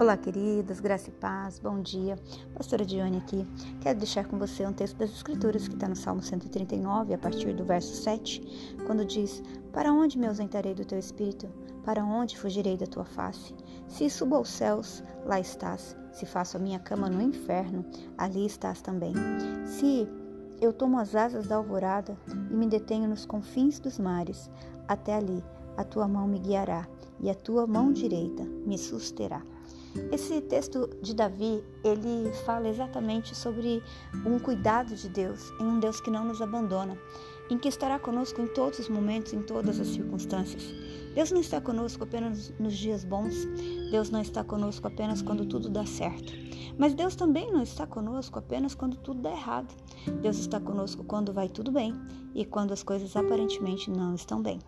[0.00, 2.18] Olá, queridas, graça e paz, bom dia.
[2.54, 3.46] Pastora Dione aqui.
[3.82, 7.52] Quero deixar com você um texto das Escrituras que está no Salmo 139, a partir
[7.52, 9.42] do verso 7, quando diz:
[9.74, 11.50] Para onde me ausentarei do teu espírito?
[11.84, 13.54] Para onde fugirei da tua face?
[13.88, 15.94] Se subo aos céus, lá estás.
[16.12, 17.84] Se faço a minha cama no inferno,
[18.16, 19.12] ali estás também.
[19.66, 20.08] Se
[20.62, 22.16] eu tomo as asas da alvorada
[22.50, 24.50] e me detenho nos confins dos mares,
[24.88, 25.44] até ali
[25.76, 26.88] a tua mão me guiará
[27.20, 29.42] e a tua mão direita me susterá.
[30.12, 33.82] Esse texto de Davi, ele fala exatamente sobre
[34.24, 36.96] um cuidado de Deus, em um Deus que não nos abandona,
[37.50, 40.62] em que estará conosco em todos os momentos, em todas as circunstâncias.
[41.14, 43.34] Deus não está conosco apenas nos dias bons,
[43.90, 46.49] Deus não está conosco apenas quando tudo dá certo.
[46.78, 49.74] Mas Deus também não está conosco apenas quando tudo dá errado.
[50.20, 51.94] Deus está conosco quando vai tudo bem
[52.34, 54.58] e quando as coisas aparentemente não estão bem.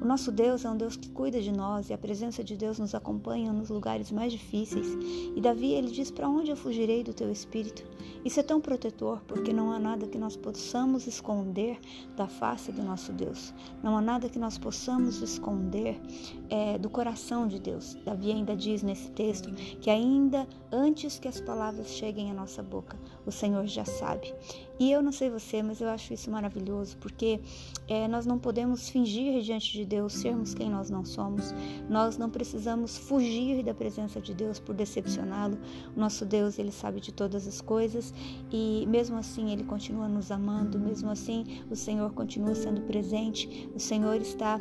[0.00, 2.78] O nosso Deus é um Deus que cuida de nós e a presença de Deus
[2.78, 4.86] nos acompanha nos lugares mais difíceis.
[5.34, 7.84] E Davi ele diz: Para onde eu fugirei do teu espírito?
[8.24, 11.78] Isso é tão protetor porque não há nada que nós possamos esconder
[12.16, 13.54] da face do nosso Deus.
[13.82, 16.00] Não há nada que nós possamos esconder
[16.48, 17.96] é, do coração de Deus.
[18.04, 22.96] Davi ainda diz nesse texto que ainda antes que as palavras cheguem à nossa boca,
[23.26, 24.32] o Senhor já sabe.
[24.78, 27.38] E eu não sei você, mas eu acho isso maravilhoso, porque
[27.86, 31.54] é, nós não podemos fingir diante de Deus sermos quem nós não somos.
[31.88, 35.58] Nós não precisamos fugir da presença de Deus por decepcioná-lo.
[35.94, 38.14] Nosso Deus, ele sabe de todas as coisas
[38.50, 43.70] e mesmo assim ele continua nos amando, mesmo assim o Senhor continua sendo presente.
[43.74, 44.58] O Senhor está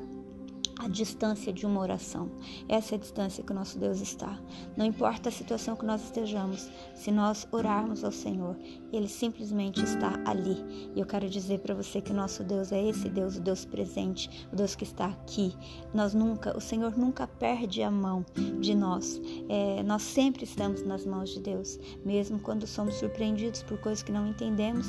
[0.79, 2.31] a distância de uma oração.
[2.67, 4.39] Essa é a distância que o nosso Deus está.
[4.77, 8.57] Não importa a situação que nós estejamos, se nós orarmos ao Senhor,
[8.91, 10.89] Ele simplesmente está ali.
[10.95, 13.65] E eu quero dizer para você que o nosso Deus é esse Deus, o Deus
[13.65, 15.53] presente, o Deus que está aqui.
[15.93, 18.25] Nós nunca, o Senhor nunca perde a mão
[18.61, 19.21] de nós.
[19.49, 24.13] É, nós sempre estamos nas mãos de Deus, mesmo quando somos surpreendidos por coisas que
[24.13, 24.87] não entendemos,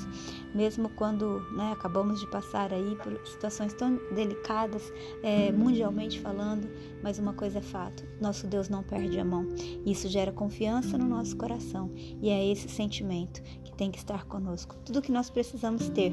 [0.54, 4.92] mesmo quando né, acabamos de passar aí por situações tão delicadas,
[5.22, 6.68] é, mundialmente falando,
[7.02, 9.46] mas uma coisa é fato: nosso Deus não perde a mão.
[9.86, 14.76] Isso gera confiança no nosso coração e é esse sentimento que tem que estar conosco.
[14.84, 16.12] Tudo que nós precisamos ter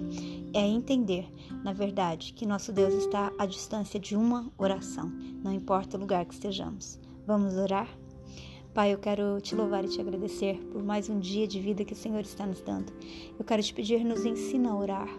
[0.53, 1.29] é entender,
[1.63, 5.11] na verdade, que nosso Deus está à distância de uma oração,
[5.43, 6.99] não importa o lugar que estejamos.
[7.25, 7.89] Vamos orar?
[8.77, 11.93] Pai, eu quero te louvar e te agradecer por mais um dia de vida que
[11.93, 12.93] o Senhor está nos dando.
[13.39, 15.09] Eu quero te pedir, nos ensina a orar,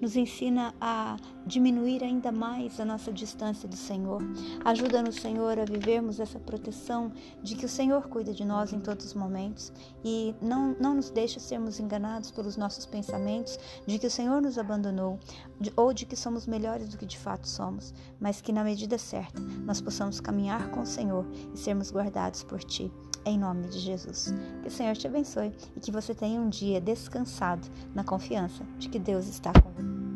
[0.00, 4.22] nos ensina a diminuir ainda mais a nossa distância do Senhor.
[4.64, 7.10] Ajuda-nos, Senhor, a vivermos essa proteção
[7.42, 9.72] de que o Senhor cuida de nós em todos os momentos
[10.04, 14.58] e não, não nos deixa sermos enganados pelos nossos pensamentos de que o Senhor nos
[14.58, 15.18] abandonou
[15.60, 18.96] de, ou de que somos melhores do que de fato somos, mas que na medida
[18.96, 22.92] certa nós possamos caminhar com o Senhor e sermos guardados por Ti
[23.24, 24.34] em nome de Jesus.
[24.62, 28.88] Que o Senhor te abençoe e que você tenha um dia descansado na confiança de
[28.88, 30.07] que Deus está com você.